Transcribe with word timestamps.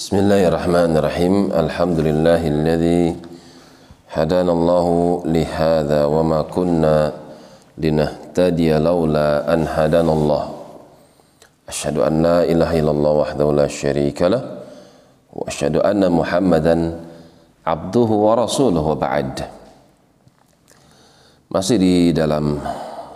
بسم 0.00 0.16
الله 0.16 0.48
الرحمن 0.48 0.96
الرحيم 0.96 1.34
الحمد 1.52 1.98
لله 2.00 2.40
الذي 2.48 3.04
هدانا 4.16 4.52
الله 4.52 4.86
لهذا 5.28 6.00
وما 6.08 6.40
كنا 6.48 7.12
لنهتدي 7.76 8.80
لولا 8.80 9.52
أن 9.52 9.68
هدانا 9.68 10.12
الله 10.12 10.44
أشهد 11.68 11.96
أن 12.00 12.14
لا 12.24 12.38
إله 12.48 12.70
إلا 12.80 12.90
الله 12.96 13.12
وحده 13.12 13.46
لا 13.52 13.68
شريك 13.68 14.24
له 14.24 14.40
وأشهد 15.36 15.76
أن 15.84 16.00
محمدا 16.08 16.76
عبده 17.68 18.10
ورسوله 18.24 18.80
وبعد 18.80 19.36
masih 21.52 21.76
di 21.76 22.16
dalam 22.16 22.56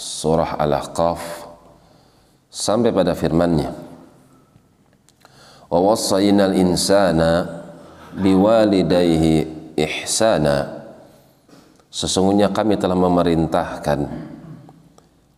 surah 0.00 0.56
Al-Ahqaf 0.56 1.44
sampai 2.48 2.88
pada 2.88 3.12
firman-Nya 3.12 3.89
wa 5.70 5.78
wassaynal 5.78 6.52
insana 6.58 7.62
biwalidayhi 8.18 9.46
ihsana 9.78 10.82
sesungguhnya 11.94 12.50
kami 12.50 12.74
telah 12.74 12.98
memerintahkan 12.98 14.00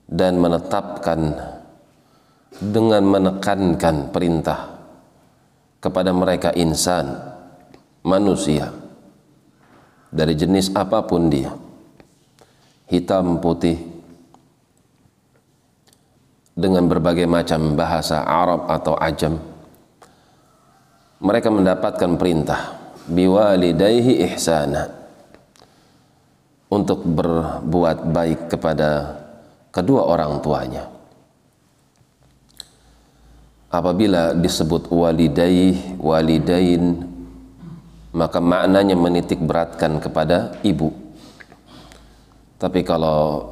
dan 0.08 0.32
menetapkan 0.40 1.36
dengan 2.60 3.04
menekankan 3.04 4.08
perintah 4.08 4.72
kepada 5.84 6.16
mereka 6.16 6.52
insan 6.56 7.12
manusia 8.04 8.72
dari 10.12 10.32
jenis 10.32 10.72
apa 10.72 11.04
pun 11.04 11.28
dia 11.28 11.52
hitam 12.88 13.40
putih 13.40 13.80
dengan 16.52 16.84
berbagai 16.84 17.24
macam 17.24 17.72
bahasa 17.72 18.20
Arab 18.20 18.68
atau 18.68 18.92
ajam 19.00 19.51
mereka 21.22 21.48
mendapatkan 21.54 22.18
perintah 22.18 22.74
biwalidayhi 23.06 24.26
ihsana 24.26 24.90
untuk 26.66 27.06
berbuat 27.06 28.10
baik 28.10 28.40
kepada 28.50 29.22
kedua 29.70 30.02
orang 30.10 30.42
tuanya. 30.42 30.90
Apabila 33.72 34.36
disebut 34.36 34.92
walidaih 34.92 35.96
walidain 35.96 37.08
maka 38.12 38.38
maknanya 38.44 38.92
menitik 38.92 39.40
beratkan 39.40 39.96
kepada 39.96 40.60
ibu. 40.60 40.92
Tapi 42.60 42.84
kalau 42.84 43.48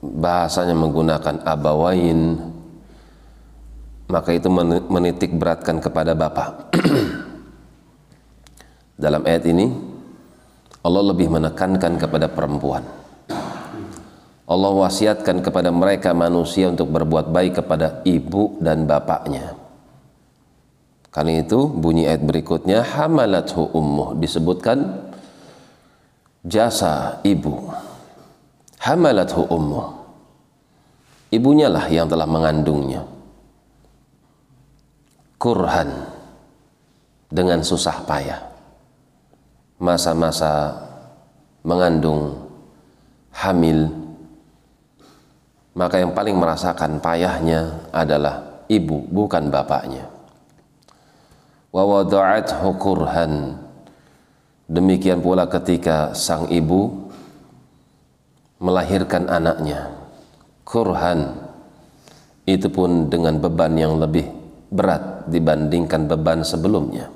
bahasanya 0.00 0.72
menggunakan 0.78 1.42
abawain, 1.42 2.38
maka 4.06 4.30
itu 4.34 4.46
menitik 4.86 5.34
beratkan 5.34 5.82
kepada 5.82 6.14
bapak. 6.14 6.74
Dalam 9.02 9.26
ayat 9.26 9.44
ini, 9.50 9.66
Allah 10.86 11.02
lebih 11.10 11.28
menekankan 11.28 11.98
kepada 11.98 12.30
perempuan. 12.30 12.86
Allah 14.46 14.70
wasiatkan 14.70 15.42
kepada 15.42 15.74
mereka 15.74 16.14
manusia 16.14 16.70
untuk 16.70 16.94
berbuat 16.94 17.34
baik 17.34 17.58
kepada 17.62 18.06
ibu 18.06 18.54
dan 18.62 18.86
bapaknya. 18.86 19.58
Karena 21.10 21.42
itu 21.42 21.66
bunyi 21.66 22.06
ayat 22.06 22.22
berikutnya 22.22 22.86
hamalathu 22.86 23.74
ummuh 23.74 24.14
disebutkan 24.20 25.10
jasa 26.46 27.18
ibu 27.26 27.74
hamalathu 28.78 29.50
ummuh 29.50 29.96
ibunya 31.34 31.66
lah 31.66 31.90
yang 31.90 32.06
telah 32.06 32.28
mengandungnya 32.28 33.15
kurhan 35.36 36.08
dengan 37.28 37.60
susah 37.60 38.04
payah. 38.08 38.40
Masa-masa 39.76 40.72
mengandung 41.60 42.48
hamil 43.36 43.92
maka 45.76 46.00
yang 46.00 46.16
paling 46.16 46.40
merasakan 46.40 47.04
payahnya 47.04 47.92
adalah 47.92 48.64
ibu 48.64 49.04
bukan 49.12 49.52
bapaknya. 49.52 50.08
Wa 51.68 51.84
wada'athu 51.84 52.80
kurhan. 52.80 53.60
Demikian 54.66 55.20
pula 55.20 55.44
ketika 55.52 56.16
sang 56.16 56.48
ibu 56.48 57.12
melahirkan 58.56 59.28
anaknya. 59.28 59.92
Kurhan. 60.64 61.44
Itu 62.48 62.72
pun 62.72 63.12
dengan 63.12 63.36
beban 63.36 63.76
yang 63.76 64.00
lebih 64.00 64.45
berat 64.70 65.26
dibandingkan 65.30 66.10
beban 66.10 66.42
sebelumnya. 66.42 67.10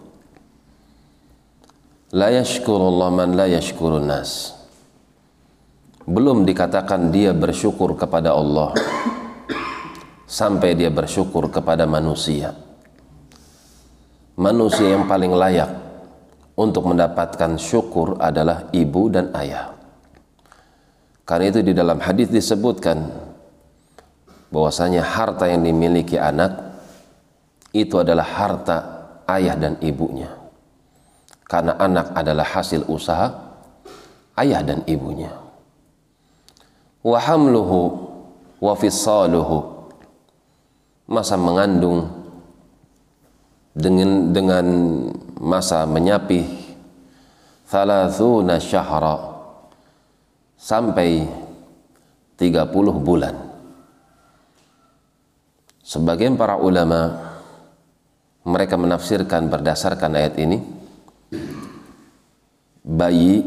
La 2.11 2.31
yashkurullah 2.35 3.09
man 3.15 3.39
la 3.39 3.47
yashkurun 3.47 4.07
nas. 4.07 4.55
Belum 6.11 6.43
dikatakan 6.43 7.15
dia 7.15 7.31
bersyukur 7.31 7.95
kepada 7.95 8.35
Allah 8.35 8.75
sampai 10.27 10.75
dia 10.75 10.91
bersyukur 10.91 11.51
kepada 11.51 11.87
manusia. 11.87 12.55
Manusia 14.35 14.97
yang 14.97 15.07
paling 15.07 15.35
layak 15.35 15.71
untuk 16.59 16.87
mendapatkan 16.91 17.59
syukur 17.59 18.19
adalah 18.19 18.71
ibu 18.75 19.07
dan 19.07 19.31
ayah. 19.39 19.75
Karena 21.27 21.47
itu 21.47 21.63
di 21.63 21.71
dalam 21.71 22.03
hadis 22.03 22.27
disebutkan 22.27 23.07
bahwasanya 24.51 25.07
harta 25.07 25.47
yang 25.47 25.63
dimiliki 25.63 26.19
anak 26.19 26.70
itu 27.71 27.95
adalah 27.99 28.27
harta 28.27 28.79
ayah 29.31 29.55
dan 29.55 29.79
ibunya. 29.79 30.31
Karena 31.47 31.75
anak 31.79 32.15
adalah 32.15 32.47
hasil 32.47 32.87
usaha 32.87 33.31
ayah 34.39 34.63
dan 34.63 34.83
ibunya. 34.87 35.35
Wa 37.03 37.19
hamluhu 37.19 38.11
wa 38.61 38.75
fisaluhu 38.77 39.89
masa 41.11 41.35
mengandung 41.35 42.07
dengan 43.75 44.31
dengan 44.31 44.67
masa 45.43 45.87
menyapih 45.87 46.47
thalathuna 47.67 48.63
syahra 48.63 49.19
sampai 50.55 51.25
30 52.39 52.71
bulan. 53.03 53.35
Sebagian 55.83 56.39
para 56.39 56.55
ulama 56.55 57.30
mereka 58.45 58.81
menafsirkan 58.81 59.53
berdasarkan 59.53 60.17
ayat 60.17 60.35
ini 60.41 60.59
bayi 62.85 63.45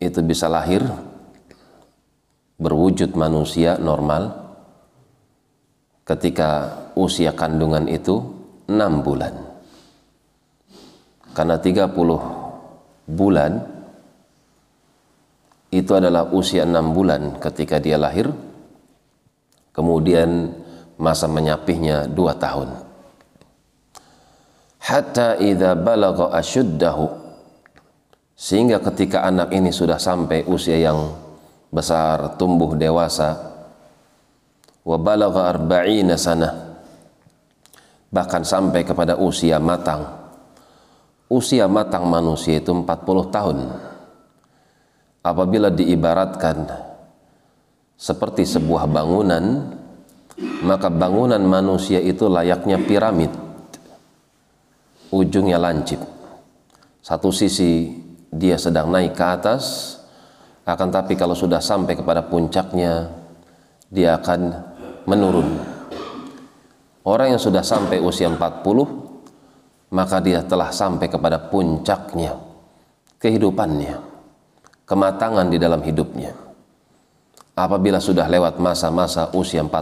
itu 0.00 0.20
bisa 0.24 0.48
lahir 0.48 0.82
berwujud 2.56 3.12
manusia 3.14 3.76
normal 3.76 4.32
ketika 6.02 6.78
usia 6.98 7.36
kandungan 7.36 7.86
itu 7.86 8.18
6 8.66 9.06
bulan. 9.06 9.34
Karena 11.32 11.56
30 11.56 12.42
bulan 13.08 13.52
itu 15.72 15.92
adalah 15.96 16.28
usia 16.30 16.68
enam 16.68 16.92
bulan 16.92 17.40
ketika 17.40 17.80
dia 17.80 17.96
lahir 17.96 18.28
kemudian 19.72 20.52
masa 21.00 21.24
menyapihnya 21.26 22.04
dua 22.12 22.36
tahun 22.36 22.91
hatta 24.82 25.38
idza 25.38 25.78
balagha 25.78 26.34
ashuddahu. 26.34 27.22
Sehingga 28.34 28.82
ketika 28.82 29.22
anak 29.22 29.54
ini 29.54 29.70
sudah 29.70 30.02
sampai 30.02 30.42
usia 30.50 30.74
yang 30.74 31.14
besar 31.70 32.34
tumbuh 32.34 32.74
dewasa 32.74 33.38
wa 34.82 34.98
balagha 34.98 35.46
arba'ina 35.46 36.18
sana 36.18 36.50
bahkan 38.10 38.42
sampai 38.42 38.82
kepada 38.82 39.14
usia 39.14 39.62
matang. 39.62 40.20
Usia 41.32 41.64
matang 41.64 42.04
manusia 42.12 42.60
itu 42.60 42.76
40 42.76 42.84
tahun. 43.32 43.58
Apabila 45.22 45.70
diibaratkan 45.70 46.66
seperti 47.94 48.42
sebuah 48.42 48.90
bangunan 48.90 49.70
maka 50.66 50.90
bangunan 50.90 51.40
manusia 51.40 52.02
itu 52.02 52.26
layaknya 52.26 52.82
piramid 52.82 53.30
ujungnya 55.12 55.60
lancip 55.60 56.00
satu 57.04 57.28
sisi 57.28 57.92
dia 58.32 58.56
sedang 58.56 58.88
naik 58.88 59.12
ke 59.12 59.22
atas 59.22 59.96
akan 60.64 60.88
tapi 60.88 61.14
kalau 61.14 61.36
sudah 61.36 61.60
sampai 61.60 61.94
kepada 61.94 62.24
puncaknya 62.24 63.12
dia 63.92 64.16
akan 64.16 64.40
menurun 65.04 65.48
orang 67.04 67.36
yang 67.36 67.42
sudah 67.42 67.60
sampai 67.60 68.00
usia 68.00 68.32
40 68.32 68.40
maka 69.92 70.16
dia 70.24 70.40
telah 70.40 70.72
sampai 70.72 71.12
kepada 71.12 71.52
puncaknya 71.52 72.40
kehidupannya 73.20 74.12
kematangan 74.92 75.48
di 75.48 75.56
dalam 75.56 75.80
hidupnya. 75.80 76.36
Apabila 77.56 77.96
sudah 77.96 78.28
lewat 78.28 78.60
masa-masa 78.60 79.32
usia 79.32 79.64
40, 79.64 79.72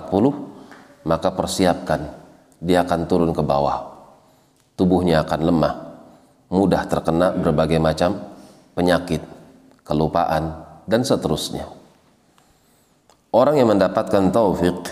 maka 1.03 1.35
persiapkan 1.35 2.15
dia 2.63 2.87
akan 2.87 3.01
turun 3.11 3.35
ke 3.35 3.43
bawah. 3.43 4.00
Tubuhnya 4.81 5.21
akan 5.29 5.41
lemah, 5.45 5.75
mudah 6.49 6.89
terkena 6.89 7.37
berbagai 7.37 7.77
macam 7.77 8.17
penyakit, 8.73 9.21
kelupaan, 9.85 10.65
dan 10.89 11.05
seterusnya. 11.05 11.69
Orang 13.29 13.61
yang 13.61 13.69
mendapatkan 13.69 14.33
taufik 14.33 14.89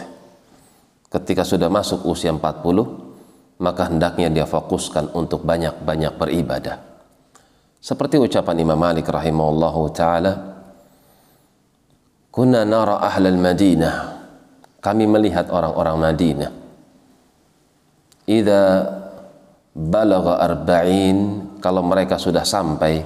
ketika 1.08 1.49
sudah 1.49 1.73
masuk 1.73 2.05
usia 2.05 2.29
40, 2.29 3.64
maka 3.64 3.88
hendaknya 3.88 4.29
dia 4.29 4.46
fokuskan 4.46 5.17
untuk 5.17 5.43
banyak-banyak 5.49 6.12
beribadah. 6.20 6.84
Seperti 7.81 8.20
ucapan 8.20 8.61
Imam 8.61 8.79
Malik 8.79 9.08
rahimahullahu 9.08 9.81
taala, 9.96 10.32
"Kunna 12.29 12.69
nara 12.69 13.00
ahlal 13.00 13.41
Madinah." 13.41 14.20
Kami 14.79 15.11
melihat 15.11 15.50
orang-orang 15.50 15.96
Madinah. 15.99 16.50
Idza 18.31 18.62
balagha 19.78 20.42
arba'in 20.42 21.19
kalau 21.62 21.86
mereka 21.86 22.19
sudah 22.19 22.42
sampai 22.42 22.98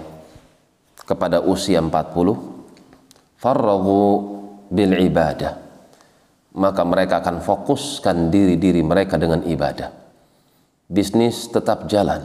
kepada 1.04 1.44
usia 1.44 1.84
40 1.84 1.92
farragu 3.36 4.04
bil 4.72 4.96
ibadah. 4.96 5.60
Maka 6.52 6.84
mereka 6.84 7.20
akan 7.24 7.40
fokuskan 7.44 8.28
diri-diri 8.32 8.80
mereka 8.84 9.16
dengan 9.20 9.44
ibadah. 9.44 9.88
Bisnis 10.88 11.48
tetap 11.48 11.88
jalan 11.88 12.20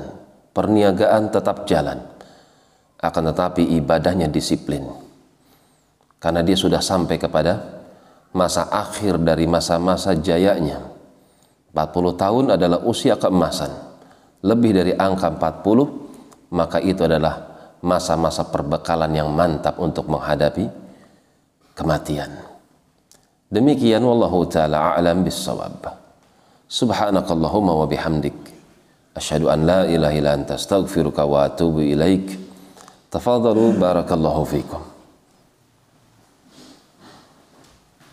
perniagaan 0.51 1.31
tetap 1.31 1.63
jalan 1.63 1.99
akan 2.99 3.23
tetapi 3.31 3.63
ibadahnya 3.79 4.27
disiplin. 4.27 4.83
Karena 6.19 6.43
dia 6.43 6.59
sudah 6.59 6.83
sampai 6.83 7.15
kepada 7.15 7.83
masa 8.35 8.67
akhir 8.67 9.23
dari 9.23 9.47
masa-masa 9.47 10.11
jayanya. 10.17 10.83
40 11.71 12.19
tahun 12.19 12.45
adalah 12.57 12.83
usia 12.83 13.15
keemasan 13.15 13.87
lebih 14.43 14.71
dari 14.75 14.93
angka 14.93 15.33
40 15.33 16.53
maka 16.53 16.77
itu 16.81 17.03
adalah 17.03 17.47
masa-masa 17.83 18.47
perbekalan 18.47 19.11
yang 19.13 19.29
mantap 19.31 19.77
untuk 19.77 20.09
menghadapi 20.09 20.65
kematian. 21.77 22.31
Demikian 23.47 24.03
wallahu 24.03 24.43
taala 24.49 24.97
a'lam 24.97 25.23
bissawab. 25.23 25.87
Subhanakallahumma 26.67 27.73
wa 27.79 27.87
bihamdik. 27.87 28.35
Asyhadu 29.15 29.47
an 29.47 29.63
la 29.63 29.81
ilaha 29.87 30.13
illa 30.13 30.31
anta 30.35 30.59
astaghfiruka 30.59 31.23
wa 31.23 31.47
atubu 31.47 31.79
ilaik. 31.79 32.35
Tafadalu 33.07 33.79
barakallahu 33.79 34.43
fikum 34.43 34.96